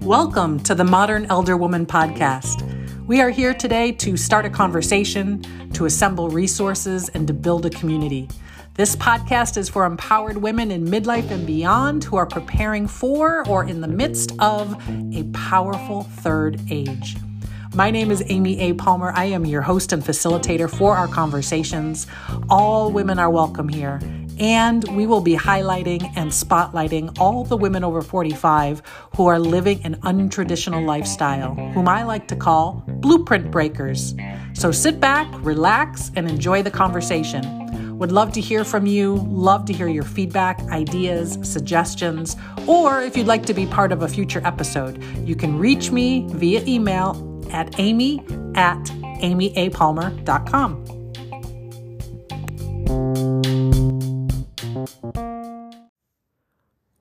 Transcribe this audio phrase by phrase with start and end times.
[0.00, 2.66] Welcome to the Modern Elder Woman podcast.
[3.06, 5.42] We are here today to start a conversation,
[5.74, 8.26] to assemble resources, and to build a community.
[8.72, 13.64] This podcast is for empowered women in midlife and beyond who are preparing for or
[13.64, 14.74] in the midst of
[15.14, 17.16] a powerful third age.
[17.74, 18.72] My name is Amy A.
[18.72, 19.12] Palmer.
[19.14, 22.06] I am your host and facilitator for our conversations.
[22.48, 24.00] All women are welcome here
[24.40, 28.82] and we will be highlighting and spotlighting all the women over 45
[29.16, 34.14] who are living an untraditional lifestyle, whom I like to call blueprint breakers.
[34.54, 37.58] So sit back, relax, and enjoy the conversation.
[37.98, 42.34] Would love to hear from you, love to hear your feedback, ideas, suggestions,
[42.66, 46.24] or if you'd like to be part of a future episode, you can reach me
[46.30, 48.20] via email at amy
[48.54, 48.82] at
[49.20, 50.89] amyapalmer.com.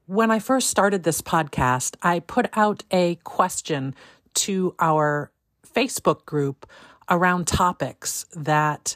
[0.10, 3.94] When I first started this podcast, I put out a question
[4.34, 5.32] to our
[5.76, 6.68] Facebook group
[7.12, 8.96] around topics that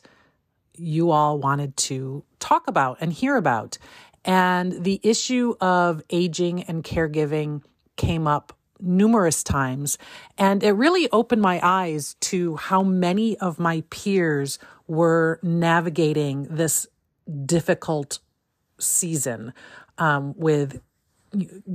[0.75, 3.77] you all wanted to talk about and hear about.
[4.25, 7.61] And the issue of aging and caregiving
[7.95, 9.99] came up numerous times.
[10.39, 16.87] And it really opened my eyes to how many of my peers were navigating this
[17.45, 18.17] difficult
[18.79, 19.53] season
[19.99, 20.81] um, with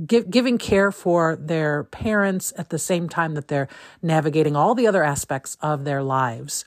[0.05, 3.67] give, giving care for their parents at the same time that they're
[4.01, 6.65] navigating all the other aspects of their lives.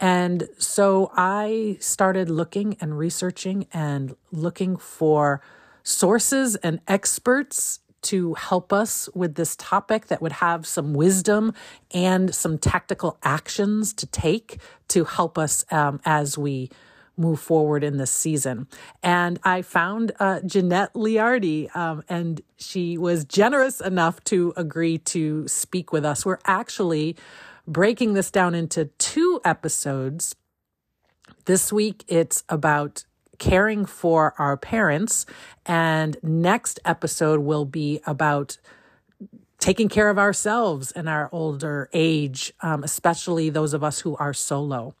[0.00, 5.40] And so I started looking and researching and looking for
[5.84, 11.54] sources and experts to help us with this topic that would have some wisdom
[11.92, 16.68] and some tactical actions to take to help us um, as we
[17.16, 18.66] move forward in this season.
[19.02, 25.46] And I found uh, Jeanette Leardi, um, and she was generous enough to agree to
[25.48, 26.24] speak with us.
[26.24, 27.16] We're actually
[27.66, 30.34] breaking this down into two episodes.
[31.44, 33.04] This week, it's about
[33.38, 35.26] caring for our parents,
[35.66, 38.58] and next episode will be about
[39.58, 44.32] taking care of ourselves in our older age, um, especially those of us who are
[44.34, 44.94] solo.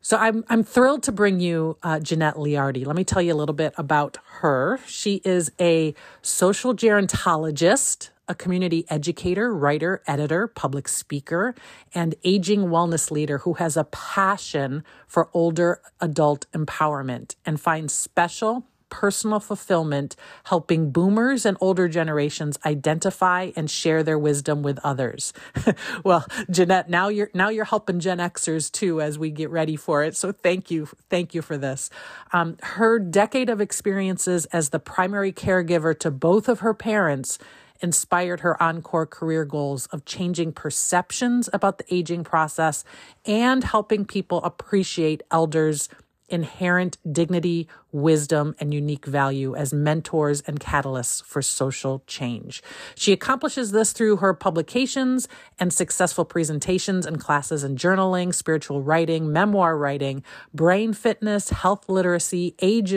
[0.00, 2.86] So I'm I'm thrilled to bring you uh, Jeanette Leardi.
[2.86, 4.78] Let me tell you a little bit about her.
[4.86, 5.92] She is a
[6.22, 11.54] social gerontologist, a community educator, writer, editor, public speaker,
[11.94, 18.64] and aging wellness leader who has a passion for older adult empowerment and finds special
[18.90, 25.32] personal fulfillment, helping boomers and older generations identify and share their wisdom with others.
[26.04, 30.04] well, Jeanette, now you're now you're helping Gen Xers too as we get ready for
[30.04, 30.16] it.
[30.16, 31.90] So thank you, thank you for this.
[32.32, 37.38] Um, her decade of experiences as the primary caregiver to both of her parents
[37.80, 42.84] inspired her encore career goals of changing perceptions about the aging process
[43.24, 45.88] and helping people appreciate elders'
[46.28, 52.62] inherent dignity, wisdom, and unique value as mentors and catalysts for social change.
[52.94, 55.28] She accomplishes this through her publications
[55.58, 60.22] and successful presentations and classes in journaling, spiritual writing, memoir writing,
[60.52, 62.94] brain fitness, health literacy, age,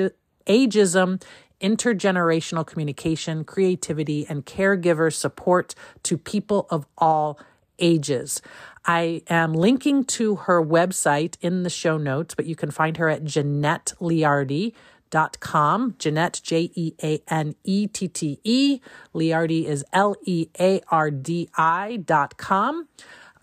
[0.47, 1.21] ageism,
[1.61, 7.39] intergenerational communication, creativity, and caregiver support to people of all
[7.81, 8.41] ages.
[8.85, 13.09] I am linking to her website in the show notes, but you can find her
[13.09, 13.93] at Jeanette
[15.09, 15.95] dot com.
[15.99, 18.79] Jeanette, J E A N E T T E.
[19.13, 22.87] Leardi is L E A R D I dot com.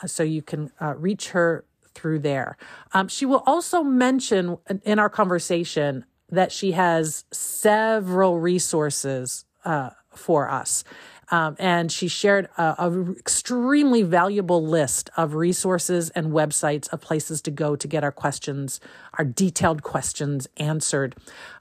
[0.03, 2.57] Uh, so you can uh, reach her through there.
[2.93, 10.51] Um, she will also mention in our conversation that she has several resources uh, for
[10.51, 10.85] us.
[11.31, 17.43] Um, and she shared a, a, extremely valuable list of resources and websites of places
[17.43, 18.81] to go to get our questions,
[19.19, 21.15] our detailed questions answered.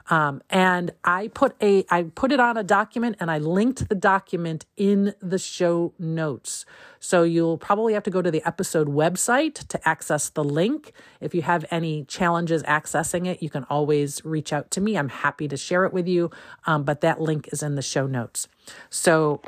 [0.10, 3.96] Um, and I put a I put it on a document and I linked the
[3.96, 6.66] document in the show notes.
[7.00, 10.94] So you'll probably have to go to the episode website to access the link.
[11.20, 14.98] If you have any challenges accessing it, you can always reach out to me.
[14.98, 16.32] I'm happy to share it with you.
[16.66, 18.48] Um, but that link is in the show notes.
[18.90, 19.42] So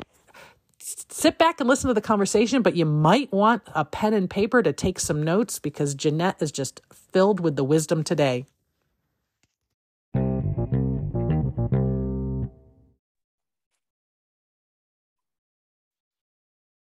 [1.08, 4.62] sit back and listen to the conversation, but you might want a pen and paper
[4.62, 8.46] to take some notes because Jeanette is just filled with the wisdom today.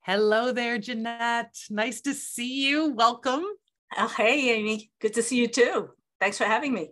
[0.02, 1.58] Hello there, Jeanette.
[1.70, 2.94] Nice to see you.
[2.94, 3.44] Welcome.
[3.98, 4.90] Oh, hey, Amy.
[5.02, 5.90] Good to see you too.
[6.22, 6.92] Thanks for having me.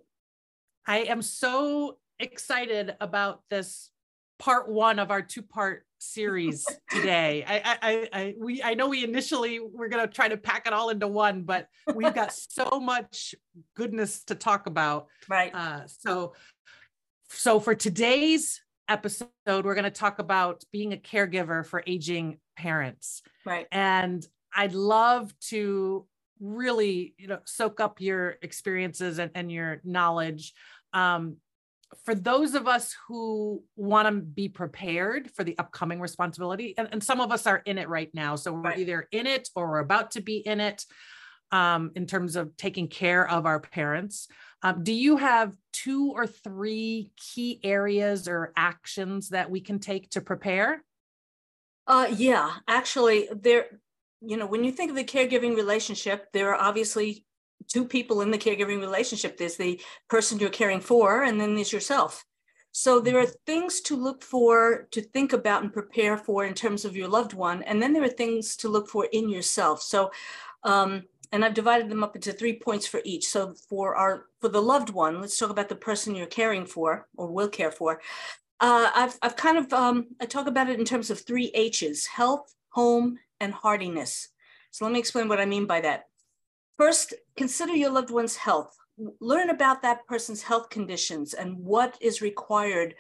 [0.86, 3.90] I am so excited about this
[4.38, 7.44] part one of our two part series today.
[7.48, 10.74] I, I, I, we, I know we initially we're going to try to pack it
[10.74, 13.36] all into one, but we've got so much
[13.76, 15.08] goodness to talk about.
[15.28, 15.54] Right.
[15.54, 16.34] Uh, so,
[17.30, 23.22] so for today's episode, we're going to talk about being a caregiver for aging parents.
[23.46, 23.68] Right.
[23.72, 24.26] And
[24.56, 26.06] I'd love to
[26.40, 30.54] really, you know, soak up your experiences and, and your knowledge.
[30.94, 31.38] Um,
[32.04, 37.04] for those of us who want to be prepared for the upcoming responsibility, and, and,
[37.04, 38.36] some of us are in it right now.
[38.36, 38.80] So we're right.
[38.80, 40.84] either in it or we're about to be in it
[41.52, 44.28] um, in terms of taking care of our parents.
[44.62, 50.10] Um, do you have two or three key areas or actions that we can take
[50.12, 50.84] to prepare?
[51.88, 53.68] Uh, yeah, actually, there,
[54.22, 57.26] you know, when you think of the caregiving relationship, there are obviously
[57.68, 59.38] two people in the caregiving relationship.
[59.38, 62.26] There's the person you're caring for and then there's yourself.
[62.72, 66.84] So there are things to look for to think about and prepare for in terms
[66.84, 69.82] of your loved one and then there are things to look for in yourself.
[69.82, 70.12] So
[70.64, 73.28] um, and i've divided them up into three points for each.
[73.28, 77.08] So for our for the loved one let's talk about the person you're caring for
[77.16, 78.02] or will care for.
[78.60, 82.06] Uh, I've, I've kind of um, i talk about it in terms of three h's
[82.06, 84.30] health home and hardiness.
[84.72, 86.06] So let me explain what i mean by that
[86.78, 88.76] First, consider your loved one's health.
[89.20, 92.96] Learn about that person's health conditions and what is required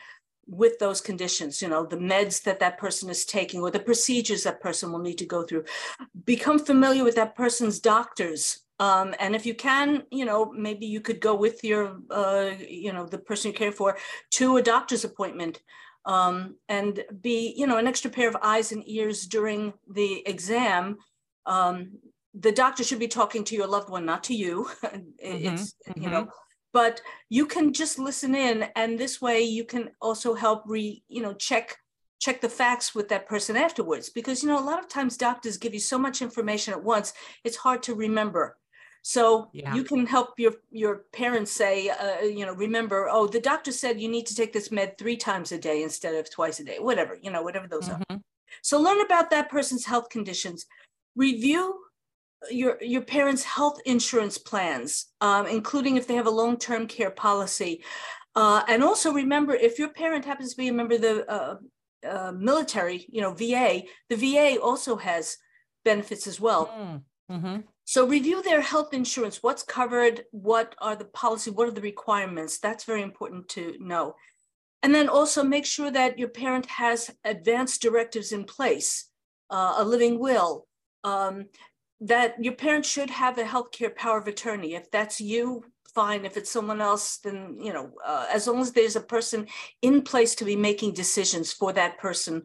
[0.47, 4.43] with those conditions, you know, the meds that that person is taking or the procedures
[4.43, 5.63] that person will need to go through.
[6.23, 8.61] Become familiar with that person's doctors.
[8.79, 12.93] Um, and if you can, you know, maybe you could go with your, uh, you
[12.93, 13.97] know, the person you care for
[14.31, 15.61] to a doctor's appointment
[16.05, 20.97] um, and be, you know, an extra pair of eyes and ears during the exam
[21.45, 21.91] um,
[22.37, 24.69] the doctor should be talking to your loved one, not to you.
[25.19, 26.01] it's, mm-hmm.
[26.01, 26.29] you know, mm-hmm.
[26.73, 31.21] but you can just listen in and this way you can also help re, you
[31.21, 31.77] know, check
[32.19, 35.57] check the facts with that person afterwards because you know a lot of times doctors
[35.57, 38.57] give you so much information at once it's hard to remember
[39.01, 39.75] so yeah.
[39.75, 43.99] you can help your your parents say uh, you know remember oh the doctor said
[43.99, 46.77] you need to take this med three times a day instead of twice a day
[46.79, 48.15] whatever you know whatever those mm-hmm.
[48.15, 48.19] are
[48.63, 50.65] so learn about that person's health conditions
[51.15, 51.84] review
[52.49, 57.83] your your parents' health insurance plans, um, including if they have a long-term care policy.
[58.35, 61.55] Uh, and also remember, if your parent happens to be a member of the uh,
[62.05, 65.37] uh, military, you know, VA, the VA also has
[65.85, 66.67] benefits as well.
[66.67, 67.01] Mm,
[67.31, 67.57] mm-hmm.
[67.85, 69.41] So review their health insurance.
[69.41, 70.25] What's covered?
[70.31, 71.51] What are the policy?
[71.51, 72.57] What are the requirements?
[72.57, 74.15] That's very important to know.
[74.83, 79.05] And then also make sure that your parent has advanced directives in place,
[79.49, 80.67] uh, a living will,
[81.03, 81.45] um,
[82.05, 84.75] that your parents should have a healthcare power of attorney.
[84.75, 86.25] If that's you, fine.
[86.25, 89.47] If it's someone else, then, you know, uh, as long as there's a person
[89.81, 92.43] in place to be making decisions for that person,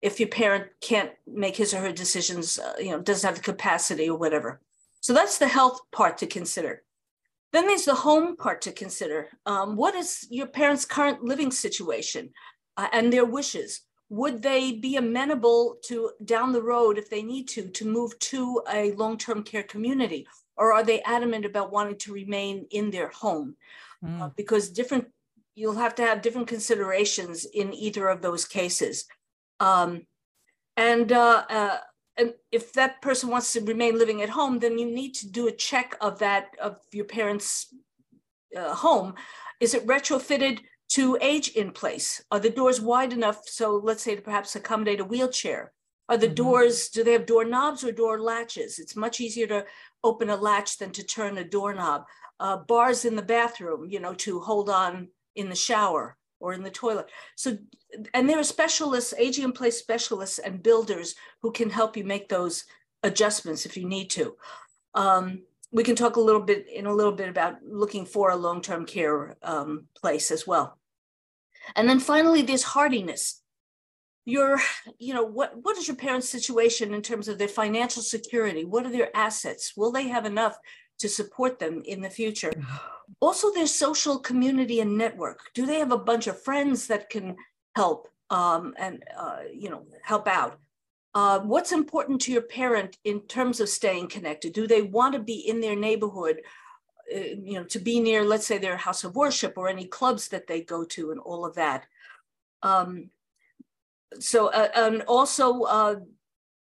[0.00, 3.42] if your parent can't make his or her decisions, uh, you know, doesn't have the
[3.42, 4.60] capacity or whatever.
[5.00, 6.82] So that's the health part to consider.
[7.52, 9.28] Then there's the home part to consider.
[9.44, 12.30] Um, what is your parents' current living situation
[12.76, 13.80] uh, and their wishes?
[14.10, 18.62] Would they be amenable to down the road if they need to to move to
[18.70, 20.26] a long-term care community?
[20.56, 23.56] Or are they adamant about wanting to remain in their home?
[24.04, 24.20] Mm.
[24.20, 25.08] uh, because different
[25.54, 29.04] you'll have to have different considerations in either of those cases.
[29.58, 30.06] Um,
[30.76, 31.78] and uh, uh,
[32.16, 35.48] and if that person wants to remain living at home then you need to do
[35.48, 37.74] a check of that of your parents
[38.56, 39.14] uh, home.
[39.60, 42.22] Is it retrofitted to age in place?
[42.30, 45.72] Are the doors wide enough so let's say to perhaps accommodate a wheelchair?
[46.08, 46.34] Are the mm-hmm.
[46.34, 48.78] doors, do they have door knobs or door latches?
[48.78, 49.64] It's much easier to
[50.02, 52.04] open a latch than to turn a doorknob.
[52.40, 56.62] Uh, bars in the bathroom, you know, to hold on in the shower or in
[56.62, 57.10] the toilet.
[57.36, 57.58] So,
[58.14, 62.28] and there are specialists, aging in place specialists and builders who can help you make
[62.28, 62.64] those
[63.02, 64.34] adjustments if you need to.
[64.94, 68.36] Um, we can talk a little bit in a little bit about looking for a
[68.36, 70.79] long-term care um, place as well.
[71.76, 73.42] And then finally, there's hardiness.
[74.24, 74.60] Your,
[74.98, 78.64] you know, what, what is your parents' situation in terms of their financial security?
[78.64, 79.72] What are their assets?
[79.76, 80.58] Will they have enough
[80.98, 82.52] to support them in the future?
[83.20, 85.40] Also, their social community and network.
[85.52, 87.34] Do they have a bunch of friends that can
[87.74, 90.60] help um, and, uh, you know, help out?
[91.12, 94.52] Uh, what's important to your parent in terms of staying connected?
[94.52, 96.40] Do they want to be in their neighborhood
[97.12, 100.46] you know, to be near, let's say, their house of worship or any clubs that
[100.46, 101.86] they go to and all of that.
[102.62, 103.10] Um,
[104.18, 105.96] so, uh, and also, uh,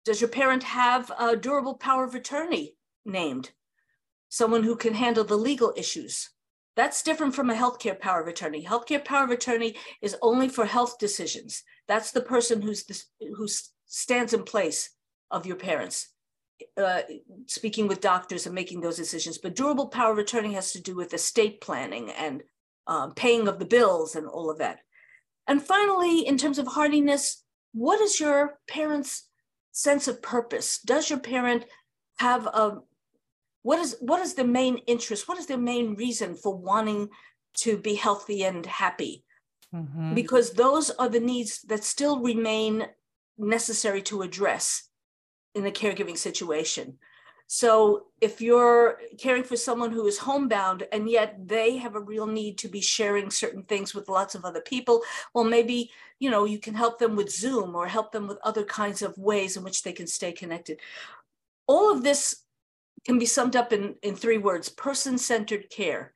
[0.05, 2.75] does your parent have a durable power of attorney
[3.05, 3.51] named?
[4.29, 6.31] Someone who can handle the legal issues.
[6.77, 8.65] That's different from a healthcare power of attorney.
[8.65, 11.63] Healthcare power of attorney is only for health decisions.
[11.89, 13.49] That's the person who's this, who
[13.87, 14.91] stands in place
[15.31, 16.09] of your parents,
[16.77, 17.03] uh,
[17.47, 19.39] speaking with doctors and making those decisions.
[19.39, 22.43] But durable power of attorney has to do with estate planning and
[22.87, 24.81] um, paying of the bills and all of that.
[25.47, 29.29] And finally, in terms of hardiness, what is your parents'
[29.73, 30.81] sense of purpose?
[30.81, 31.65] Does your parent
[32.19, 32.79] have a
[33.63, 35.29] what is what is their main interest?
[35.29, 37.09] What is their main reason for wanting
[37.59, 39.25] to be healthy and happy?
[39.75, 40.15] Mm-hmm.
[40.15, 42.87] Because those are the needs that still remain
[43.37, 44.86] necessary to address
[45.57, 46.99] in a caregiving situation.
[47.49, 52.27] So if you're caring for someone who is homebound and yet they have a real
[52.27, 56.45] need to be sharing certain things with lots of other people, well, maybe you know
[56.45, 59.63] you can help them with Zoom or help them with other kinds of ways in
[59.63, 60.81] which they can stay connected.
[61.67, 62.43] All of this
[63.05, 66.15] can be summed up in, in three words: person-centered care.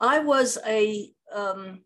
[0.00, 1.80] I was a um,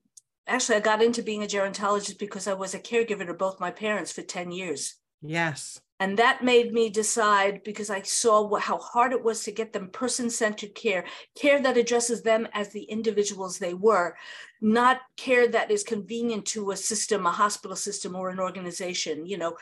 [0.48, 3.70] actually I got into being a gerontologist because I was a caregiver to both my
[3.70, 4.96] parents for 10 years.
[5.22, 5.80] Yes.
[6.02, 9.72] And that made me decide because I saw what, how hard it was to get
[9.72, 11.04] them person centered care,
[11.36, 14.16] care that addresses them as the individuals they were,
[14.60, 19.24] not care that is convenient to a system, a hospital system, or an organization.
[19.26, 19.56] You know,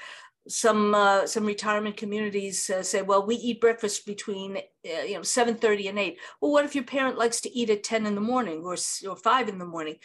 [0.49, 5.23] some uh, some retirement communities uh, say, well, we eat breakfast between uh, you know
[5.23, 6.17] seven thirty and eight.
[6.41, 9.17] Well, what if your parent likes to eat at ten in the morning or or
[9.17, 9.97] five in the morning?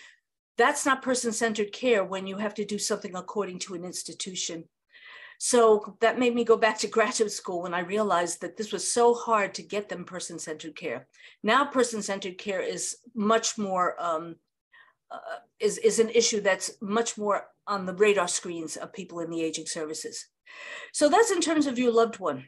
[0.58, 4.66] That's not person centered care when you have to do something according to an institution.
[5.40, 8.92] So that made me go back to graduate school when I realized that this was
[8.92, 11.08] so hard to get them person centered care.
[11.44, 14.02] Now, person centered care is much more.
[14.02, 14.36] Um,
[15.12, 19.30] uh, is, is an issue that's much more on the radar screens of people in
[19.30, 20.28] the aging services.
[20.94, 22.46] So that's in terms of your loved one.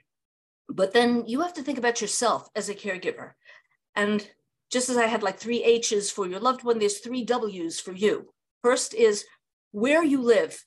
[0.67, 3.31] But then you have to think about yourself as a caregiver.
[3.95, 4.27] And
[4.71, 7.93] just as I had like three H's for your loved one, there's three W's for
[7.93, 8.33] you.
[8.63, 9.25] First is
[9.71, 10.63] where you live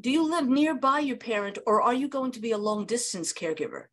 [0.00, 3.32] do you live nearby your parent or are you going to be a long distance
[3.32, 3.84] caregiver?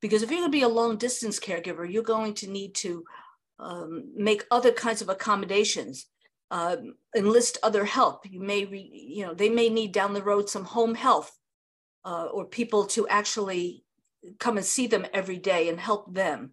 [0.00, 3.04] Because if you're going to be a long distance caregiver, you're going to need to
[3.58, 6.06] um, make other kinds of accommodations,
[6.50, 6.76] uh,
[7.16, 8.24] enlist other help.
[8.24, 11.36] You may, re, you know, they may need down the road some home health
[12.04, 13.84] uh, or people to actually
[14.38, 16.52] come and see them every day and help them.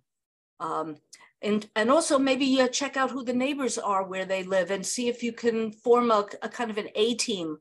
[0.59, 0.97] Um,
[1.41, 4.83] and, and also maybe uh, check out who the neighbors are where they live and
[4.83, 7.59] see if you can form a, a kind of an A team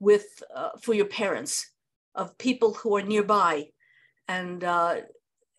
[0.00, 1.70] with uh, for your parents
[2.14, 3.66] of people who are nearby
[4.26, 4.96] and uh,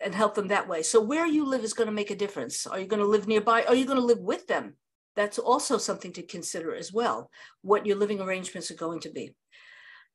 [0.03, 0.81] and help them that way.
[0.81, 2.67] So where you live is going to make a difference.
[2.67, 3.63] Are you going to live nearby?
[3.63, 4.75] Are you going to live with them?
[5.15, 7.29] That's also something to consider as well
[7.61, 9.35] what your living arrangements are going to be.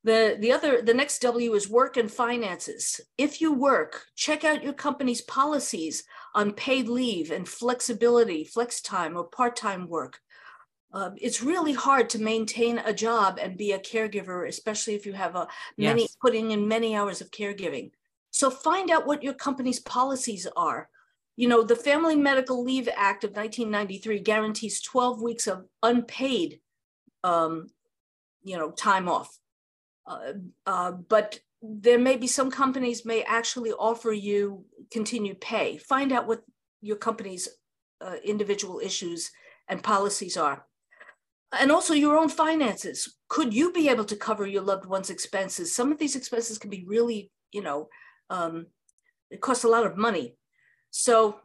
[0.04, 3.00] The the other the next w is work and finances.
[3.18, 6.04] If you work check out your company's policies
[6.34, 10.20] on paid leave and flexibility flex time or part-time work
[10.96, 15.12] uh, it's really hard to maintain a job and be a caregiver, especially if you
[15.12, 16.16] have a many yes.
[16.22, 17.90] putting in many hours of caregiving.
[18.30, 20.88] So find out what your company's policies are.
[21.36, 26.60] You know, the Family Medical Leave Act of 1993 guarantees 12 weeks of unpaid,
[27.22, 27.66] um,
[28.42, 29.38] you know, time off.
[30.06, 30.32] Uh,
[30.64, 35.76] uh, but there may be some companies may actually offer you continued pay.
[35.76, 36.42] Find out what
[36.80, 37.48] your company's
[38.00, 39.30] uh, individual issues
[39.68, 40.65] and policies are
[41.60, 43.16] and also your own finances.
[43.28, 45.74] Could you be able to cover your loved one's expenses?
[45.74, 47.88] Some of these expenses can be really, you know,
[48.30, 48.66] um,
[49.30, 50.36] it costs a lot of money.
[50.90, 51.36] So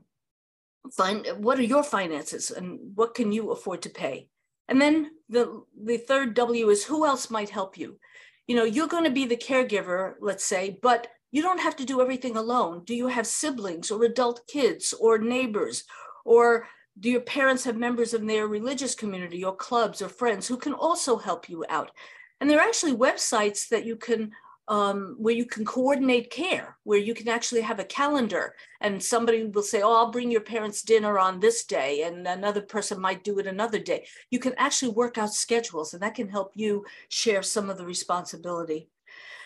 [0.96, 4.30] find what are your finances and what can you afford to pay?
[4.68, 8.00] And then the the third W is who else might help you?
[8.48, 11.86] You know, you're going to be the caregiver, let's say, but you don't have to
[11.86, 12.84] do everything alone.
[12.86, 15.84] Do you have siblings or adult kids or neighbors
[16.26, 16.68] or
[17.00, 20.74] do your parents have members in their religious community or clubs or friends who can
[20.74, 21.92] also help you out?
[22.40, 24.32] And there are actually websites that you can
[24.68, 29.44] um, where you can coordinate care, where you can actually have a calendar and somebody
[29.44, 33.24] will say, Oh, I'll bring your parents dinner on this day, and another person might
[33.24, 34.08] do it another day.
[34.30, 37.86] You can actually work out schedules, and that can help you share some of the
[37.86, 38.88] responsibility.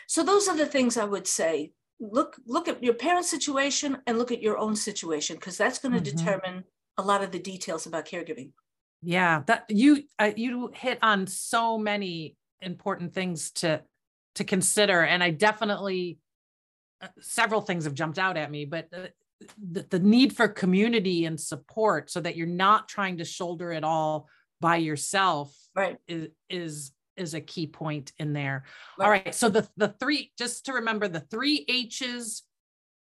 [0.07, 1.71] So, those are the things I would say.
[1.99, 5.93] Look, look at your parents' situation and look at your own situation, because that's going
[5.93, 6.17] to mm-hmm.
[6.17, 6.63] determine
[6.97, 8.51] a lot of the details about caregiving.
[9.01, 13.81] Yeah, that you uh, you hit on so many important things to
[14.35, 16.19] to consider, and I definitely
[17.01, 18.87] uh, several things have jumped out at me, but.
[18.95, 19.07] Uh,
[19.71, 23.83] the, the need for community and support so that you're not trying to shoulder it
[23.83, 24.29] all
[24.61, 28.63] by yourself right is is is a key point in there
[28.97, 29.05] right.
[29.05, 32.43] all right so the the three just to remember the three h's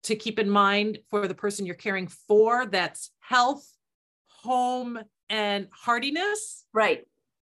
[0.04, 3.66] to keep in mind for the person you're caring for that's health
[4.44, 4.98] home
[5.30, 6.66] and hardiness.
[6.72, 7.04] Right.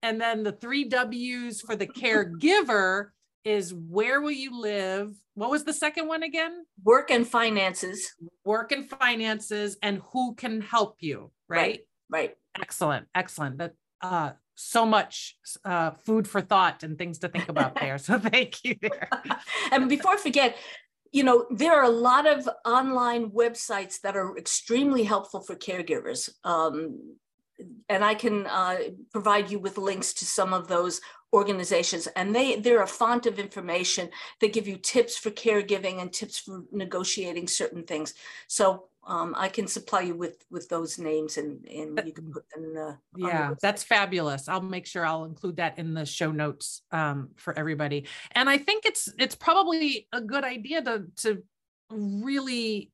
[0.02, 3.08] And then the three W's for the caregiver
[3.44, 5.12] is where will you live?
[5.34, 6.64] What was the second one again?
[6.82, 8.12] Work and finances.
[8.44, 11.58] Work and finances and who can help you, right?
[11.58, 11.80] Right.
[12.10, 12.36] right.
[12.60, 13.06] Excellent.
[13.14, 13.58] Excellent.
[13.58, 17.96] That uh so much uh, food for thought and things to think about there.
[17.96, 19.08] So thank you there.
[19.72, 20.54] and before I forget,
[21.12, 26.30] you know, there are a lot of online websites that are extremely helpful for caregivers.
[26.44, 27.16] Um,
[27.88, 28.76] and I can uh,
[29.10, 31.00] provide you with links to some of those
[31.32, 34.08] organizations and they they're a font of information
[34.40, 38.14] they give you tips for caregiving and tips for negotiating certain things
[38.48, 42.44] so um, I can supply you with with those names and and you can put
[42.50, 42.74] them.
[42.76, 44.48] Uh, yeah, that's fabulous.
[44.48, 48.06] I'll make sure I'll include that in the show notes um, for everybody.
[48.32, 51.42] And I think it's it's probably a good idea to to
[51.90, 52.90] really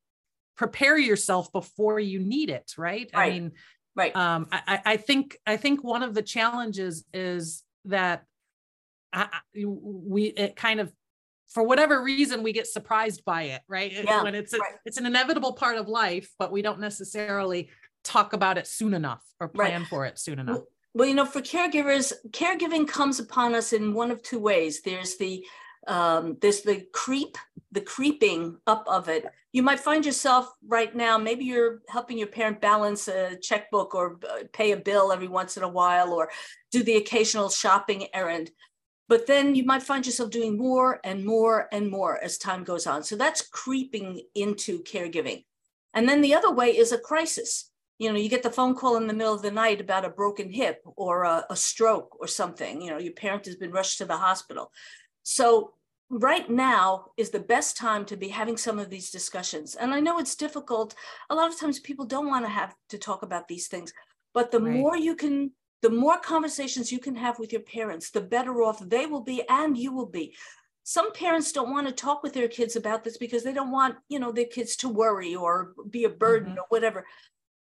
[0.57, 3.11] prepare yourself before you need it, right?
[3.15, 3.27] right.
[3.27, 3.53] I mean,
[3.95, 4.17] right.
[4.17, 8.25] Um, I, I think I think one of the challenges is that
[9.13, 10.93] I, we it kind of
[11.57, 13.91] for whatever reason we get surprised by it right?
[13.91, 14.75] Yeah, when it's a, right.
[14.85, 17.71] it's an inevitable part of life but we don't necessarily
[18.05, 19.89] talk about it soon enough or plan right.
[19.89, 20.61] for it soon enough.
[20.93, 24.83] well you know for caregivers caregiving comes upon us in one of two ways.
[24.83, 25.45] There's the
[25.87, 27.39] um, there's the creep
[27.73, 29.25] the creeping up of it.
[29.53, 34.19] You might find yourself right now maybe you're helping your parent balance a checkbook or
[34.29, 36.31] uh, pay a bill every once in a while or
[36.71, 38.51] do the occasional shopping errand
[39.09, 42.87] but then you might find yourself doing more and more and more as time goes
[42.87, 43.03] on.
[43.03, 45.45] So that's creeping into caregiving.
[45.95, 47.71] And then the other way is a crisis.
[47.99, 50.11] You know, you get the phone call in the middle of the night about a
[50.11, 52.83] broken hip or a, a stroke or something.
[52.83, 54.71] You know, your parent has been rushed to the hospital.
[55.23, 55.73] So
[56.11, 59.75] right now is the best time to be having some of these discussions.
[59.77, 60.95] And I know it's difficult.
[61.31, 63.93] A lot of times people don't want to have to talk about these things,
[64.35, 64.75] but the right.
[64.75, 65.53] more you can
[65.87, 69.45] the more conversations you can have with your parents, the better off they will be
[69.49, 70.35] and you will be.
[70.83, 73.95] Some parents don't want to talk with their kids about this because they don't want,
[74.09, 76.59] you know, their kids to worry or be a burden mm-hmm.
[76.59, 77.07] or whatever.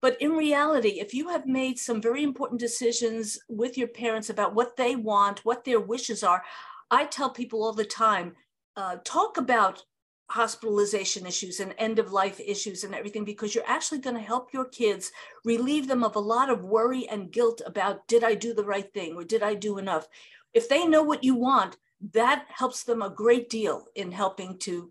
[0.02, 4.56] But in reality, if you have made some very important decisions with your parents about
[4.56, 6.42] what they want, what their wishes are,
[6.90, 8.34] I tell people all the time
[8.74, 9.84] uh, talk about
[10.28, 14.52] hospitalization issues and end of life issues and everything because you're actually going to help
[14.52, 15.12] your kids
[15.44, 18.92] relieve them of a lot of worry and guilt about did I do the right
[18.92, 20.08] thing or did I do enough?
[20.52, 21.76] If they know what you want,
[22.12, 24.90] that helps them a great deal in helping to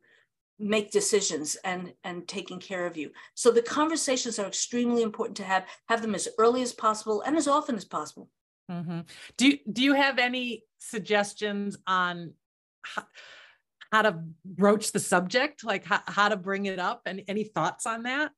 [0.57, 3.11] make decisions and and taking care of you.
[3.33, 7.35] So the conversations are extremely important to have have them as early as possible and
[7.35, 8.29] as often as possible.
[8.71, 9.01] Mm-hmm.
[9.37, 12.33] Do do you have any suggestions on
[12.83, 13.05] how,
[13.91, 17.85] how to broach the subject, like how, how to bring it up, and any thoughts
[17.85, 18.31] on that?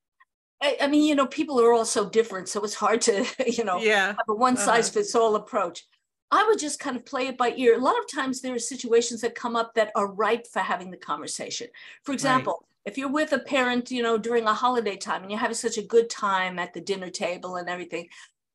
[0.60, 3.64] I, I, mean, you know, people are all so different, so it's hard to, you
[3.64, 4.08] know, yeah.
[4.08, 4.94] have a one size uh-huh.
[4.94, 5.84] fits all approach.
[6.30, 7.76] I would just kind of play it by ear.
[7.76, 10.90] A lot of times there are situations that come up that are ripe for having
[10.90, 11.68] the conversation.
[12.02, 12.92] For example, right.
[12.92, 15.78] if you're with a parent, you know, during a holiday time and you're having such
[15.78, 18.08] a good time at the dinner table and everything,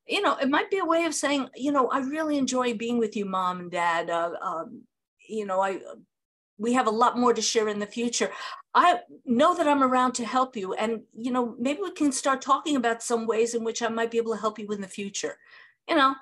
[0.08, 3.00] you know, it might be a way of saying, you know, I really enjoy being
[3.00, 4.10] with you, mom and dad.
[4.10, 4.84] Uh, um,
[5.28, 5.80] you know, I
[6.58, 8.32] we have a lot more to share in the future.
[8.74, 10.74] I know that I'm around to help you.
[10.74, 14.12] And, you know, maybe we can start talking about some ways in which I might
[14.12, 15.38] be able to help you in the future.
[15.90, 16.16] You know,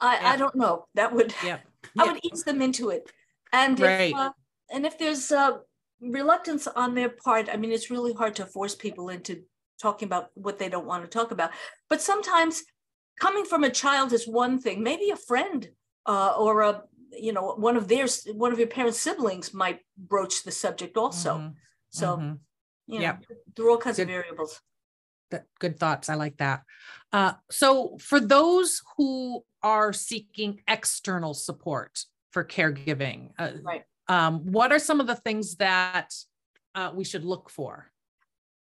[0.00, 0.28] I, yeah.
[0.30, 0.86] I don't know.
[0.94, 1.58] That would, yeah.
[1.98, 3.10] I would ease them into it.
[3.52, 4.10] And right.
[4.10, 4.32] if, uh,
[4.70, 5.58] and if there's uh,
[6.00, 9.42] reluctance on their part, I mean, it's really hard to force people into
[9.80, 11.50] talking about what they don't want to talk about.
[11.88, 12.62] But sometimes
[13.20, 15.68] coming from a child is one thing, maybe a friend
[16.06, 20.42] uh, or a you know one of their one of your parents siblings might broach
[20.44, 21.52] the subject also mm-hmm.
[21.90, 22.34] so mm-hmm.
[22.86, 23.24] you know yep.
[23.56, 24.60] there are all kinds good, of variables
[25.58, 26.62] good thoughts i like that
[27.12, 34.72] uh, so for those who are seeking external support for caregiving uh, right um, what
[34.72, 36.14] are some of the things that
[36.74, 37.90] uh, we should look for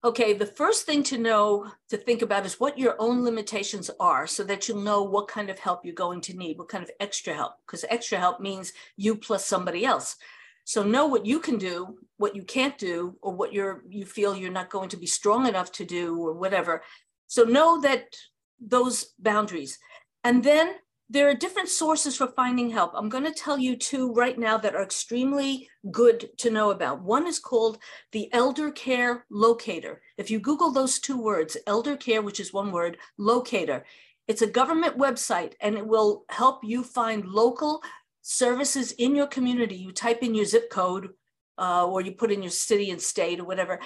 [0.04, 4.26] Okay, the first thing to know, to think about is what your own limitations are
[4.26, 6.90] so that you'll know what kind of help you're going to need, what kind of
[6.98, 10.16] extra help, because extra help means you plus somebody else.
[10.64, 14.34] So know what you can do, what you can't do, or what you're you feel
[14.34, 16.82] you're not going to be strong enough to do, or whatever.
[17.28, 18.16] So know that
[18.60, 19.78] those boundaries.
[20.24, 20.74] And then
[21.12, 22.92] there are different sources for finding help.
[22.94, 27.02] I'm going to tell you two right now that are extremely good to know about.
[27.02, 27.78] One is called
[28.12, 30.00] the Elder Care Locator.
[30.16, 33.84] If you Google those two words, Elder Care, which is one word, Locator,
[34.26, 37.82] it's a government website and it will help you find local
[38.22, 39.74] services in your community.
[39.74, 41.10] You type in your zip code
[41.58, 43.80] uh, or you put in your city and state or whatever,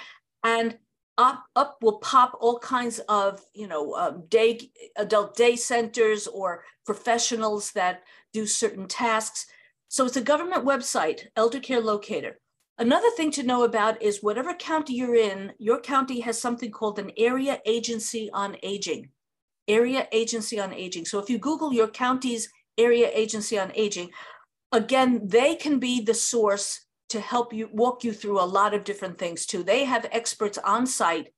[0.45, 0.77] and
[1.17, 6.63] up, up will pop all kinds of, you know, um, day adult day centers or
[6.85, 8.03] professionals that
[8.33, 9.47] do certain tasks.
[9.87, 12.39] So it's a government website, Elder Care Locator.
[12.77, 16.99] Another thing to know about is whatever county you're in, your county has something called
[16.99, 19.09] an area agency on aging.
[19.67, 21.05] Area agency on aging.
[21.05, 24.11] So if you Google your county's area agency on aging,
[24.71, 28.83] again, they can be the source to help you walk you through a lot of
[28.83, 29.63] different things too.
[29.63, 31.33] They have experts on site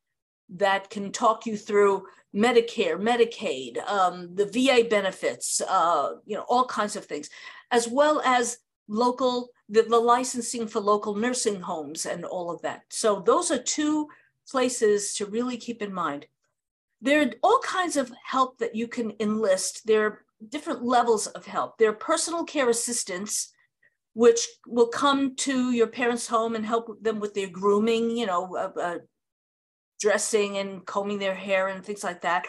[0.56, 2.06] that can talk you through
[2.36, 7.30] Medicare, Medicaid, um, the VA benefits, uh, you know, all kinds of things,
[7.72, 12.82] as well as local the, the licensing for local nursing homes and all of that.
[12.90, 14.08] So those are two
[14.50, 16.26] places to really keep in mind.
[17.02, 19.86] There are all kinds of help that you can enlist.
[19.86, 21.78] There are different levels of help.
[21.78, 23.54] There are personal care assistants,
[24.14, 28.56] which will come to your parents' home and help them with their grooming, you know,
[28.56, 28.98] uh, uh,
[30.00, 32.48] dressing and combing their hair and things like that,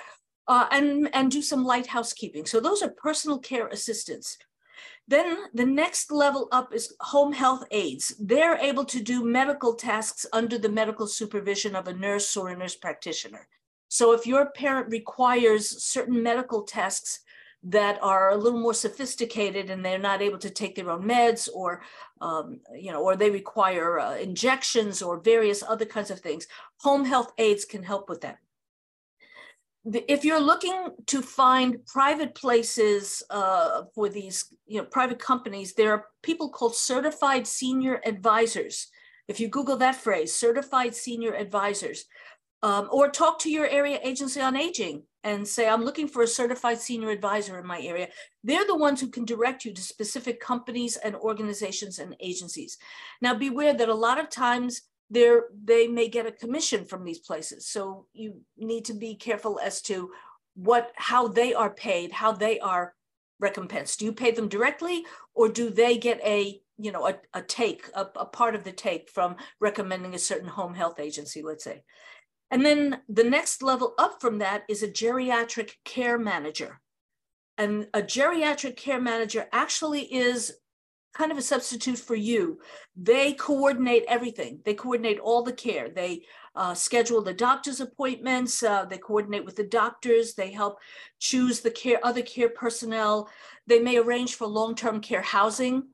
[0.49, 2.47] uh, and, and do some light housekeeping.
[2.47, 4.39] So those are personal care assistants.
[5.09, 8.15] Then the next level up is home health aides.
[8.21, 12.57] They're able to do medical tasks under the medical supervision of a nurse or a
[12.57, 13.49] nurse practitioner.
[13.89, 17.21] So if your parent requires certain medical tasks
[17.63, 21.49] that are a little more sophisticated and they're not able to take their own meds
[21.53, 21.83] or
[22.21, 26.47] um, you know or they require uh, injections or various other kinds of things
[26.79, 28.39] home health aides can help with that.
[29.85, 35.93] If you're looking to find private places uh, for these you know private companies there
[35.93, 38.89] are people called certified senior advisors.
[39.29, 42.07] If you google that phrase certified senior advisors
[42.63, 46.27] um, or talk to your area agency on aging and say i'm looking for a
[46.27, 48.09] certified senior advisor in my area
[48.45, 52.79] they're the ones who can direct you to specific companies and organizations and agencies
[53.21, 57.19] now beware that a lot of times they're, they may get a commission from these
[57.19, 57.67] places.
[57.67, 60.11] So you need to be careful as to
[60.55, 62.95] what how they are paid, how they are
[63.41, 63.99] recompensed.
[63.99, 67.85] Do you pay them directly or do they get a you know a, a take,
[67.95, 71.83] a, a part of the take from recommending a certain home health agency, let's say.
[72.51, 76.81] And then the next level up from that is a geriatric care manager.
[77.57, 80.53] And a geriatric care manager actually is
[81.13, 82.61] kind of a substitute for you.
[82.97, 84.61] They coordinate everything.
[84.65, 85.89] They coordinate all the care.
[85.89, 86.23] They
[86.55, 88.63] uh, schedule the doctor's appointments.
[88.63, 90.35] Uh, they coordinate with the doctors.
[90.35, 90.79] They help
[91.19, 93.29] choose the care, other care personnel.
[93.67, 95.89] They may arrange for long-term care housing.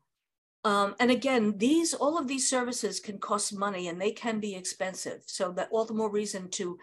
[0.66, 4.57] Um, and again, these all of these services can cost money and they can be
[4.57, 5.22] expensive.
[5.26, 6.79] So that all the more reason to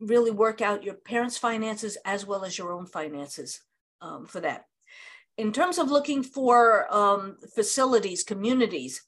[0.00, 3.60] really work out your parents' finances as well as your own finances
[4.00, 4.66] um, for that
[5.38, 9.02] in terms of looking for um, facilities, communities,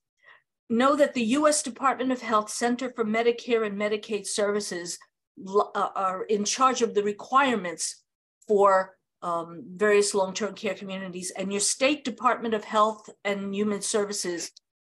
[0.69, 4.99] know that the US Department of Health Center for Medicare and Medicaid Services
[5.47, 8.03] uh, are in charge of the requirements
[8.47, 14.53] for um, various long-term care communities and your state Department of Health and Human Services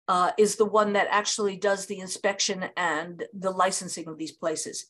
[0.08, 4.86] uh, is the one that actually does the inspection and the licensing of these places.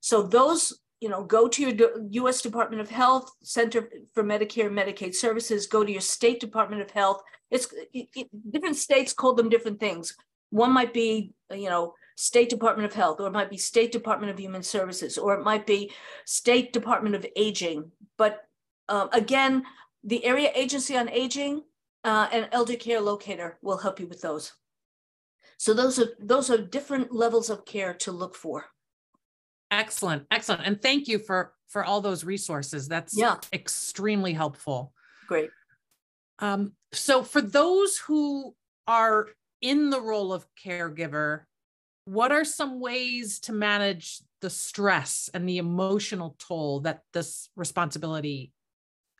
[0.00, 2.40] So those you know, go to your U.S.
[2.40, 5.66] Department of Health Center for Medicare and Medicaid Services.
[5.66, 7.22] Go to your state Department of Health.
[7.50, 10.16] It's it, it, different states call them different things.
[10.50, 14.32] One might be, you know, State Department of Health, or it might be State Department
[14.32, 15.92] of Human Services, or it might be
[16.24, 17.90] State Department of Aging.
[18.16, 18.45] But
[18.88, 19.64] um, again,
[20.04, 21.62] the Area Agency on Aging
[22.04, 24.52] uh, and Elder Care Locator will help you with those.
[25.58, 28.66] So those are those are different levels of care to look for.
[29.70, 30.24] Excellent.
[30.30, 30.62] Excellent.
[30.64, 32.88] And thank you for for all those resources.
[32.88, 33.36] That's yeah.
[33.52, 34.92] extremely helpful.
[35.26, 35.50] Great.
[36.38, 38.54] Um, so for those who
[38.86, 39.28] are
[39.60, 41.42] in the role of caregiver,
[42.04, 48.52] what are some ways to manage the stress and the emotional toll that this responsibility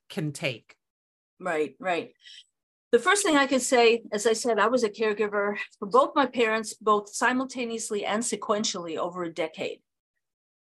[0.09, 0.75] can take?
[1.41, 2.13] Right, right.
[2.93, 6.13] The first thing I can say, as I said, I was a caregiver for both
[6.15, 9.81] my parents, both simultaneously and sequentially over a decade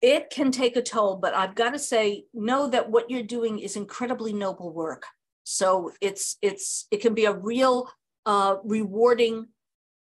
[0.05, 3.57] it can take a toll, but I've got to say, know that what you're doing
[3.57, 5.03] is incredibly noble work.
[5.43, 7.89] So it's it's it can be a real
[8.25, 9.47] uh, rewarding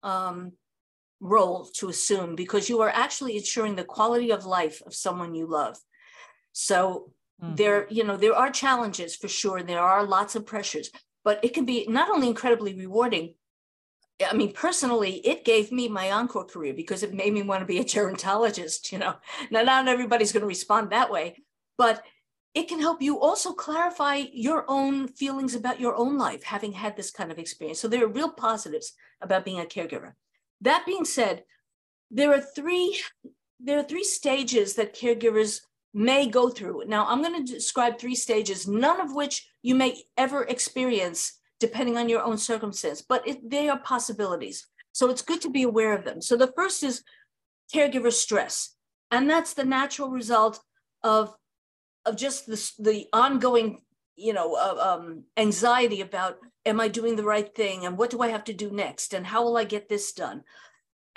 [0.04, 0.54] um,
[1.20, 5.48] role to assume because you are actually ensuring the quality of life of someone you
[5.48, 5.78] love.
[6.54, 7.56] So mm-hmm.
[7.56, 9.63] there, you know, there are challenges for sure.
[9.63, 10.91] There are lots of pressures,
[11.23, 13.34] but it can be not only incredibly rewarding,
[14.26, 17.67] I mean, personally, it gave me my encore career because it made me want to
[17.67, 18.91] be a gerontologist.
[18.91, 19.15] You know,
[19.52, 21.43] now not everybody's going to respond that way,
[21.78, 22.04] but
[22.56, 26.97] it can help you also clarify your own feelings about your own life, having had
[26.97, 27.80] this kind of experience.
[27.80, 30.13] So there are real positives about being a caregiver.
[30.62, 31.43] That being said,
[32.10, 33.00] there are three
[33.60, 35.62] there are three stages that caregivers
[35.98, 36.84] may go through.
[36.86, 41.98] Now, I'm going to describe three stages, none of which you may ever experience depending
[41.98, 44.68] on your own circumstance, but it, they are possibilities.
[44.92, 46.22] So it's good to be aware of them.
[46.22, 47.04] So the first is
[47.74, 48.76] caregiver stress,
[49.10, 50.62] and that's the natural result
[51.04, 51.34] of
[52.06, 53.82] of just the, the ongoing
[54.16, 58.22] you know uh, um, anxiety about am i doing the right thing and what do
[58.22, 60.42] i have to do next and how will i get this done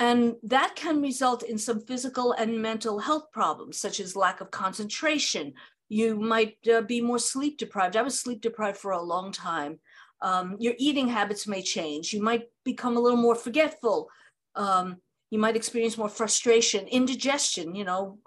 [0.01, 4.51] and that can result in some physical and mental health problems such as lack of
[4.51, 5.53] concentration
[5.89, 9.79] you might uh, be more sleep deprived i was sleep deprived for a long time
[10.23, 14.09] um, your eating habits may change you might become a little more forgetful
[14.57, 14.97] um,
[15.31, 18.19] you might experience more frustration indigestion you know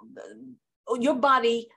[0.99, 1.67] your body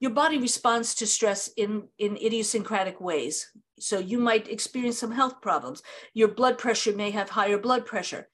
[0.00, 3.50] your body responds to stress in, in idiosyncratic ways.
[3.78, 5.82] So you might experience some health problems.
[6.12, 8.28] Your blood pressure may have higher blood pressure.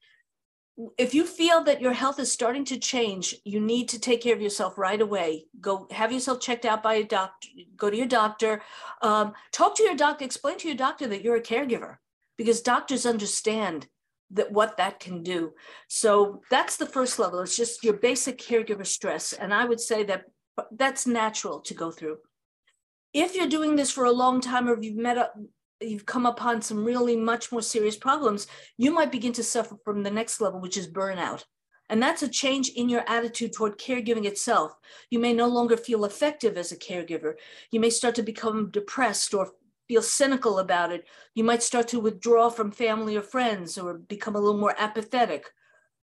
[0.96, 4.34] If you feel that your health is starting to change, you need to take care
[4.34, 5.46] of yourself right away.
[5.60, 8.62] Go have yourself checked out by a doctor, go to your doctor,
[9.02, 11.96] um, talk to your doctor, explain to your doctor that you're a caregiver
[12.38, 13.86] because doctors understand
[14.30, 15.52] that what that can do.
[15.88, 17.40] So that's the first level.
[17.40, 19.32] It's just your basic caregiver stress.
[19.32, 20.24] And I would say that
[20.72, 22.18] that's natural to go through.
[23.12, 25.34] If you're doing this for a long time or if you've met up,
[25.80, 30.02] you've come upon some really much more serious problems, you might begin to suffer from
[30.02, 31.44] the next level, which is burnout.
[31.88, 34.72] And that's a change in your attitude toward caregiving itself.
[35.10, 37.34] You may no longer feel effective as a caregiver.
[37.72, 39.50] You may start to become depressed or
[39.88, 41.04] feel cynical about it.
[41.34, 45.46] You might start to withdraw from family or friends or become a little more apathetic.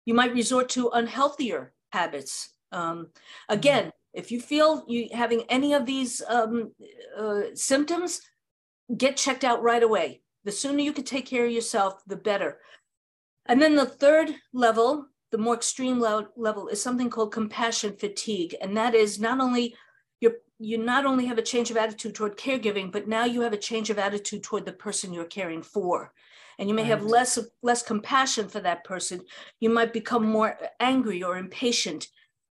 [0.07, 2.55] You might resort to unhealthier habits.
[2.73, 3.09] Um,
[3.51, 6.73] again, if you feel you having any of these um,
[7.19, 8.23] uh, symptoms,
[8.97, 10.23] get checked out right away.
[10.44, 12.59] The sooner you can take care of yourself, the better.
[13.47, 18.77] And then the third level, the more extreme level, is something called compassion fatigue, and
[18.77, 19.75] that is not only
[20.20, 23.53] you're, you not only have a change of attitude toward caregiving, but now you have
[23.53, 26.12] a change of attitude toward the person you're caring for.
[26.59, 29.23] And you may have less less compassion for that person.
[29.59, 32.07] You might become more angry or impatient.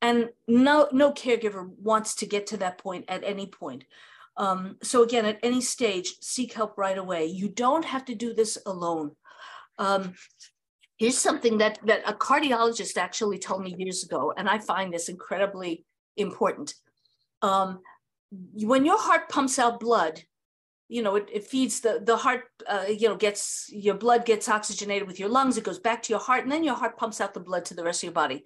[0.00, 3.84] And no no caregiver wants to get to that point at any point
[4.38, 7.26] um, so again at any stage seek help right away.
[7.26, 9.10] You don't have to do this alone.
[9.78, 10.14] Um,
[10.96, 15.08] here's something that that a cardiologist actually told me years ago and i find this
[15.08, 15.84] incredibly
[16.16, 16.74] important.
[17.42, 17.80] Um,
[18.30, 20.22] when your heart pumps out blood
[20.88, 24.48] you know it, it feeds the the heart uh, you know gets your blood gets
[24.48, 27.20] oxygenated with your lungs it goes back to your heart and then your heart pumps
[27.20, 28.44] out the blood to the rest of your body.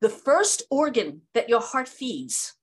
[0.00, 2.54] The first organ that your heart feeds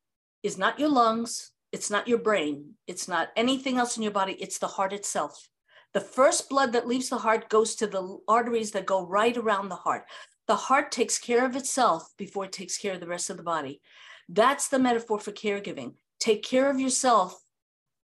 [0.44, 4.34] is not your lungs, it's not your brain, it's not anything else in your body,
[4.34, 5.50] it's the heart itself.
[5.94, 9.70] The first blood that leaves the heart goes to the arteries that go right around
[9.70, 10.06] the heart.
[10.48, 13.44] The heart takes care of itself before it takes care of the rest of the
[13.44, 13.82] body.
[14.28, 15.94] That's the metaphor for caregiving.
[16.20, 17.40] Take care of yourself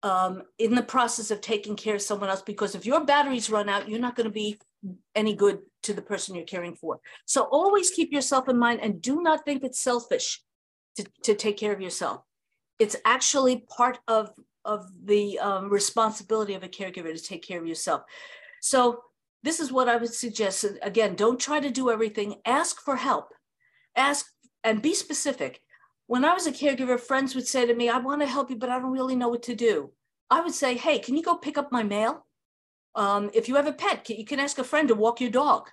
[0.03, 3.69] um, in the process of taking care of someone else, because if your batteries run
[3.69, 4.59] out, you're not going to be
[5.15, 7.01] any good to the person you're caring for.
[7.27, 10.43] So always keep yourself in mind and do not think it's selfish
[10.97, 12.23] to, to take care of yourself.
[12.81, 14.31] It's actually part of,
[14.65, 18.03] of the um, responsibility of a caregiver to take care of yourself.
[18.61, 19.03] So
[19.43, 20.67] this is what I would suggest.
[20.83, 22.37] Again, don't try to do everything.
[22.45, 23.29] Ask for help.
[23.95, 24.27] Ask
[24.65, 25.61] and be specific.
[26.07, 28.57] When I was a caregiver, friends would say to me, I want to help you,
[28.57, 29.93] but I don't really know what to do.
[30.29, 32.27] I would say, hey, can you go pick up my mail?
[32.95, 35.69] Um, if you have a pet, you can ask a friend to walk your dog.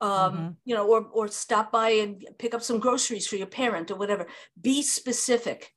[0.00, 0.48] Um, mm-hmm.
[0.64, 3.96] you know, or or stop by and pick up some groceries for your parent or
[3.96, 4.28] whatever.
[4.60, 5.72] Be specific,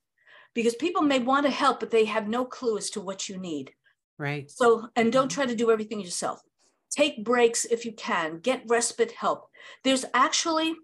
[0.53, 3.37] because people may want to help, but they have no clue as to what you
[3.37, 3.71] need.
[4.17, 4.49] Right.
[4.49, 5.35] So, and don't mm-hmm.
[5.35, 6.41] try to do everything yourself.
[6.91, 8.39] Take breaks if you can.
[8.39, 9.49] Get respite help.
[9.83, 10.75] There's actually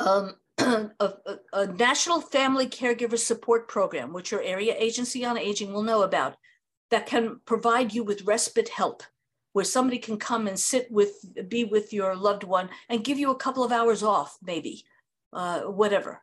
[0.00, 1.14] um, a, a,
[1.52, 6.36] a, national family caregiver support program, which your area agency on aging will know about
[6.90, 9.02] that can provide you with respite help
[9.52, 11.12] where somebody can come and sit with
[11.48, 14.84] be with your loved one and give you a couple of hours off maybe
[15.32, 16.22] uh, whatever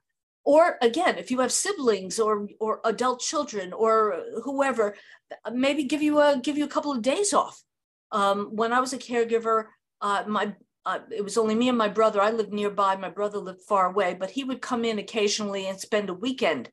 [0.50, 4.96] or again if you have siblings or or adult children or whoever
[5.54, 7.62] maybe give you a give you a couple of days off.
[8.12, 9.66] Um, when i was a caregiver
[10.02, 10.56] uh, my
[10.88, 12.22] uh, it was only me and my brother.
[12.22, 12.96] I lived nearby.
[12.96, 16.72] My brother lived far away but he would come in occasionally and spend a weekend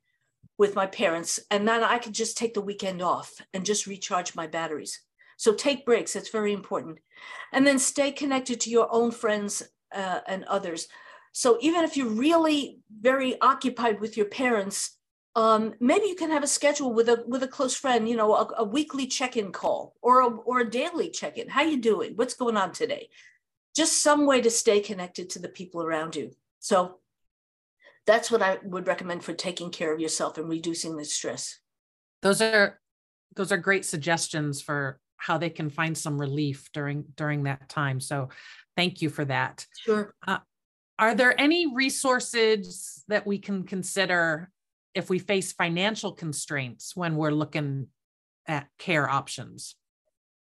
[0.57, 1.39] with my parents.
[1.51, 4.95] And then i could just take the weekend off and just recharge my batteries.
[5.37, 6.15] So take breaks.
[6.15, 6.97] That's very important.
[7.53, 9.53] And then stay connected to your own friends
[9.95, 10.89] uh, and others
[11.38, 14.92] so even if you're really very occupied with your parents
[15.35, 18.35] um, maybe you can have a schedule with a with a close friend you know
[18.35, 22.35] a, a weekly check-in call or a, or a daily check-in how you doing what's
[22.35, 23.09] going on today
[23.75, 26.99] just some way to stay connected to the people around you so
[28.07, 31.59] that's what I would recommend for taking care of yourself and reducing the stress.
[32.22, 32.81] Those are
[33.35, 38.01] those are great suggestions for how they can find some relief during during that time.
[38.01, 38.29] So
[38.77, 39.66] thank you for that.
[39.85, 40.14] Sure.
[40.27, 40.38] Uh,
[40.99, 44.51] are there any resources that we can consider
[44.95, 47.89] if we face financial constraints when we're looking
[48.47, 49.77] at care options?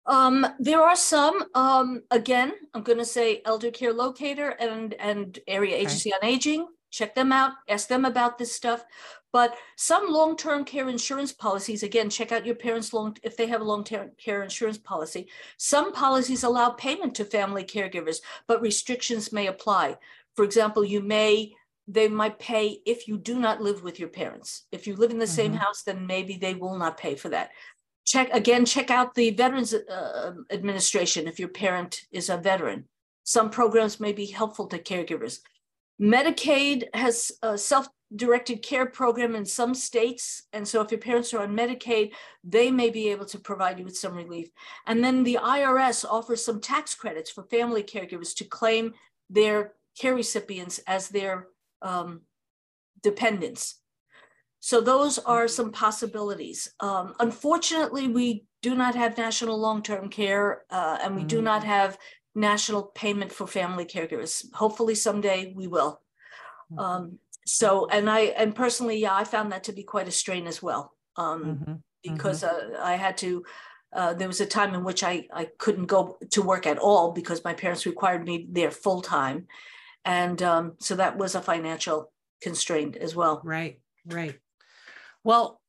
[0.05, 1.43] Um, there are some.
[1.53, 5.81] Um, again, I'm going to say Elder Care Locator and and Area okay.
[5.81, 6.67] Agency on Aging.
[6.89, 7.51] Check them out.
[7.67, 8.85] Ask them about this stuff.
[9.33, 13.59] But some long-term care insurance policies, again, check out your parents' long if they have
[13.59, 15.27] a long-term care insurance policy.
[15.57, 19.97] Some policies allow payment to family caregivers, but restrictions may apply.
[20.37, 21.53] For example, you may
[21.89, 24.65] they might pay if you do not live with your parents.
[24.71, 25.33] If you live in the mm-hmm.
[25.33, 27.51] same house, then maybe they will not pay for that.
[28.05, 32.85] Check again, check out the Veterans uh, Administration if your parent is a veteran.
[33.23, 35.39] Some programs may be helpful to caregivers.
[36.01, 40.43] Medicaid has a self directed care program in some states.
[40.53, 43.85] And so if your parents are on Medicaid, they may be able to provide you
[43.85, 44.49] with some relief.
[44.85, 48.93] And then the IRS offers some tax credits for family caregivers to claim
[49.29, 51.47] their care recipients as their
[51.81, 52.21] um,
[53.01, 53.79] dependents.
[54.59, 56.69] So those are some possibilities.
[56.79, 61.65] Um, unfortunately, we do not have national long-term care, uh, and we do not mm.
[61.65, 61.97] have
[62.35, 64.45] national payment for family caregivers.
[64.53, 66.01] Hopefully, someday we will.
[66.71, 66.79] Mm.
[66.79, 70.47] Um, so, and I, and personally, yeah, I found that to be quite a strain
[70.47, 71.73] as well, um, mm-hmm.
[72.03, 72.75] because mm-hmm.
[72.75, 73.43] Uh, I had to.
[73.93, 77.13] Uh, there was a time in which I, I couldn't go to work at all
[77.13, 79.47] because my parents required me there full time.
[80.07, 83.41] And um, so that was a financial constraint as well.
[83.43, 84.39] Right, right.
[85.25, 85.59] Well,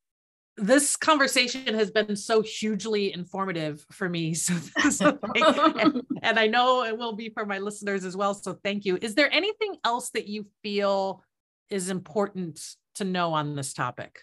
[0.56, 4.34] this conversation has been so hugely informative for me.
[4.34, 4.54] So,
[4.90, 8.32] so and, and, I know it will be for my listeners as well.
[8.32, 8.96] So thank you.
[9.02, 11.24] Is there anything else that you feel
[11.68, 12.60] is important
[12.94, 14.20] to know on this topic?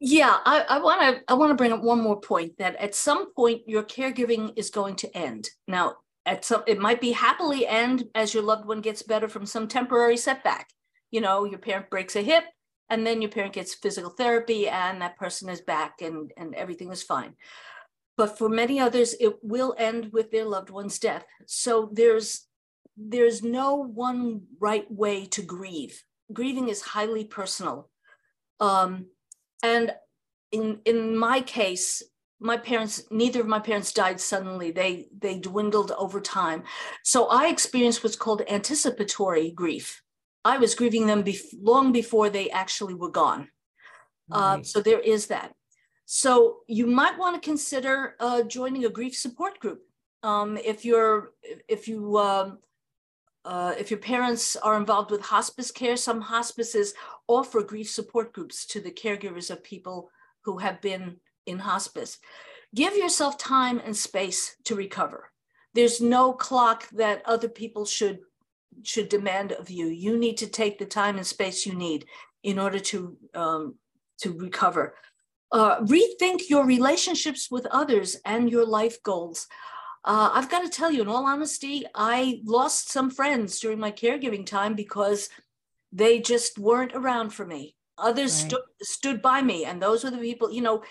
[0.00, 3.32] Yeah, I want to I want to bring up one more point that at some
[3.34, 5.50] point your caregiving is going to end.
[5.66, 5.96] Now,
[6.28, 9.66] at some it might be happily end as your loved one gets better from some
[9.66, 10.68] temporary setback.
[11.10, 12.44] You know, your parent breaks a hip,
[12.90, 16.90] and then your parent gets physical therapy and that person is back and, and everything
[16.90, 17.34] is fine.
[18.16, 21.24] But for many others it will end with their loved one's death.
[21.46, 22.46] So there's
[22.96, 26.02] there's no one right way to grieve.
[26.32, 27.88] Grieving is highly personal.
[28.58, 29.06] Um,
[29.62, 29.92] and
[30.50, 32.02] in in my case
[32.40, 36.62] my parents neither of my parents died suddenly they they dwindled over time
[37.02, 40.02] so i experienced what's called anticipatory grief
[40.44, 43.48] I was grieving them bef- long before they actually were gone.
[44.32, 44.60] Uh, right.
[44.60, 45.52] Uh, so there is that.
[46.06, 49.82] So you might want to consider uh, joining a grief support group.
[50.22, 51.32] Um, if you're,
[51.68, 52.58] if you, um,
[53.44, 56.94] uh, if your parents are involved with hospice care, some hospices
[57.26, 60.10] offer grief support groups to the caregivers of people
[60.44, 61.16] who have been
[61.48, 62.18] in hospice.
[62.74, 65.30] Give yourself time and space to recover.
[65.74, 68.20] There's no clock that other people should
[68.82, 69.86] should demand of you.
[69.86, 72.06] You need to take the time and space you need
[72.42, 73.74] in order to um,
[74.18, 74.94] to recover.
[75.50, 79.46] Uh, rethink your relationships with others and your life goals.
[80.04, 83.90] Uh, I've got to tell you, in all honesty, I lost some friends during my
[83.90, 85.28] caregiving time because
[85.90, 87.76] they just weren't around for me.
[87.96, 88.50] Others right.
[88.50, 90.52] stu- stood by me, and those were the people.
[90.52, 90.82] You know,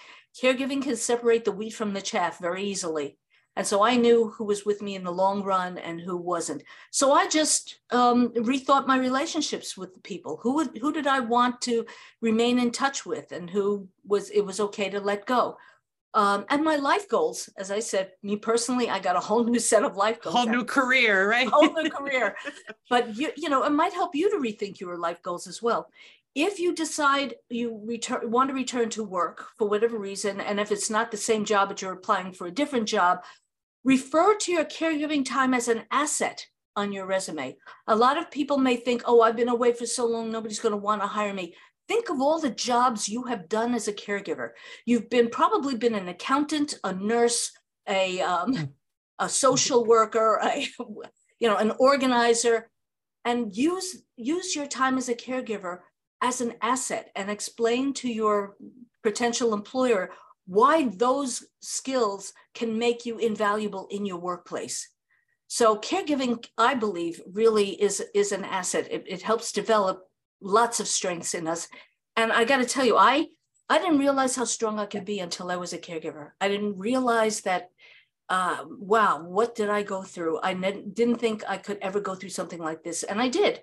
[0.41, 3.17] caregiving can separate the wheat from the chaff very easily.
[3.57, 6.61] And so I knew who was with me in the long run and who wasn't.
[6.91, 10.39] So I just um, rethought my relationships with the people.
[10.43, 11.83] Who would, who did I want to
[12.21, 15.57] remain in touch with, and who was it was okay to let go.
[16.13, 19.59] Um, and my life goals, as I said, me personally, I got a whole new
[19.59, 20.35] set of life goals.
[20.35, 21.47] Whole new career, right?
[21.47, 22.35] whole new career.
[22.89, 25.89] But you, you know, it might help you to rethink your life goals as well.
[26.39, 30.71] If you decide you return, want to return to work for whatever reason, and if
[30.71, 33.23] it's not the same job, but you're applying for a different job,
[33.83, 36.45] refer to your caregiving time as an asset
[36.75, 37.57] on your resume.
[37.87, 40.73] A lot of people may think, oh, I've been away for so long, nobody's going
[40.73, 41.55] to want to hire me.
[41.87, 44.49] Think of all the jobs you have done as a caregiver.
[44.85, 47.51] You've been probably been an accountant, a nurse,
[47.89, 48.63] a, um, hmm.
[49.17, 50.67] a social worker, a,
[51.39, 52.69] you know, an organizer,
[53.25, 55.79] and use, use your time as a caregiver
[56.21, 58.55] as an asset and explain to your
[59.03, 60.11] potential employer
[60.45, 64.89] why those skills can make you invaluable in your workplace.
[65.47, 68.87] So caregiving, I believe, really is, is an asset.
[68.91, 70.03] It, it helps develop
[70.41, 71.67] lots of strengths in us.
[72.15, 73.27] And I got to tell you, I,
[73.69, 76.31] I didn't realize how strong I could be until I was a caregiver.
[76.41, 77.69] I didn't realize that,
[78.29, 80.39] uh, wow, what did I go through?
[80.41, 83.03] I ne- didn't think I could ever go through something like this.
[83.03, 83.61] And I did.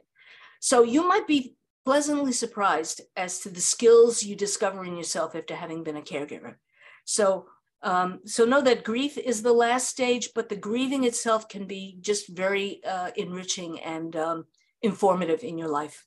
[0.60, 5.54] So you might be pleasantly surprised as to the skills you discover in yourself after
[5.54, 6.56] having been a caregiver.
[7.04, 7.46] So,
[7.82, 11.98] um, so know that grief is the last stage, but the grieving itself can be
[12.00, 14.46] just very uh, enriching and um,
[14.80, 16.06] informative in your life.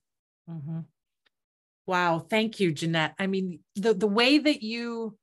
[0.50, 0.80] Mm-hmm.
[1.86, 3.14] Wow, thank you, Jeanette.
[3.18, 5.18] I mean, the the way that you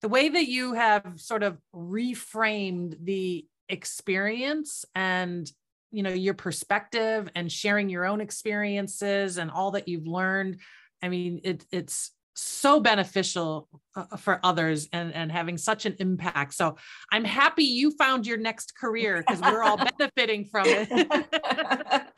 [0.00, 5.50] the way that you have sort of reframed the experience and
[5.90, 10.58] you know your perspective and sharing your own experiences and all that you've learned.
[11.02, 16.54] I mean it, it's so beneficial uh, for others and, and having such an impact.
[16.54, 16.76] So
[17.10, 22.06] i'm happy you found your next career because we're all benefiting from it.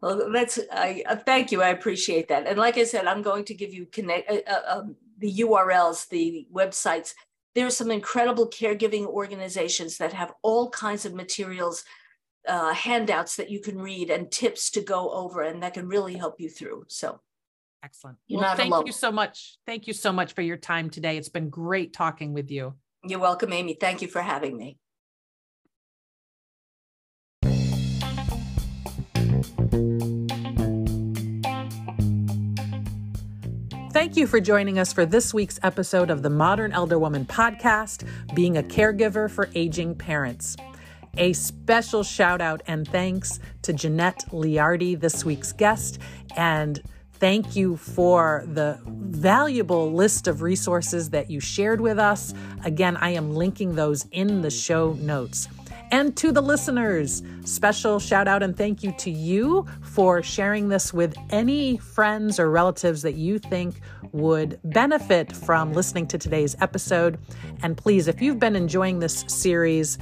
[0.00, 1.62] Well that's i uh, thank you.
[1.62, 2.48] I appreciate that.
[2.48, 6.08] And like i said i'm going to give you connect uh, uh um, the urls
[6.08, 7.14] the websites.
[7.54, 11.84] There are some incredible caregiving organizations that have all kinds of materials
[12.46, 16.16] uh, handouts that you can read and tips to go over and that can really
[16.16, 16.84] help you through.
[16.88, 17.20] So
[17.82, 18.18] excellent.
[18.26, 18.86] You're well, thank alone.
[18.86, 19.58] you so much.
[19.66, 21.16] Thank you so much for your time today.
[21.16, 22.74] It's been great talking with you.
[23.04, 23.74] You're welcome, Amy.
[23.74, 24.78] Thank you for having me.
[33.98, 38.06] Thank you for joining us for this week's episode of the Modern Elder Woman podcast,
[38.32, 40.56] Being a Caregiver for Aging Parents.
[41.16, 45.98] A special shout out and thanks to Jeanette Leardi, this week's guest,
[46.36, 46.80] and
[47.14, 52.34] thank you for the valuable list of resources that you shared with us.
[52.64, 55.48] Again, I am linking those in the show notes.
[55.90, 60.92] And to the listeners, special shout out and thank you to you for sharing this
[60.92, 63.80] with any friends or relatives that you think
[64.12, 67.18] would benefit from listening to today's episode.
[67.62, 69.98] And please, if you've been enjoying this series,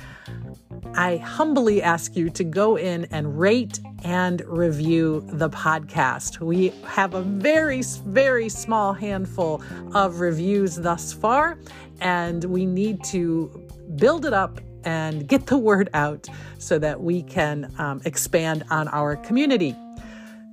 [0.95, 6.41] I humbly ask you to go in and rate and review the podcast.
[6.41, 9.63] We have a very, very small handful
[9.95, 11.59] of reviews thus far,
[12.01, 13.51] and we need to
[13.97, 16.29] build it up and get the word out
[16.59, 19.75] so that we can um, expand on our community.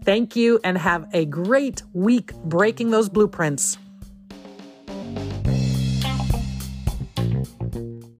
[0.04, 3.78] Thank you and have a great week breaking those blueprints.